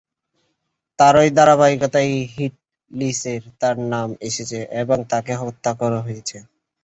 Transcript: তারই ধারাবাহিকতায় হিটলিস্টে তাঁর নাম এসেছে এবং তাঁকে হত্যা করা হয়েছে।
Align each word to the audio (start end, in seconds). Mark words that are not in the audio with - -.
তারই 0.99 1.29
ধারাবাহিকতায় 1.37 2.11
হিটলিস্টে 2.33 3.31
তাঁর 3.61 3.75
নাম 3.93 4.09
এসেছে 4.27 4.59
এবং 4.81 4.97
তাঁকে 5.11 5.33
হত্যা 5.41 5.71
করা 5.81 5.99
হয়েছে। 6.01 6.37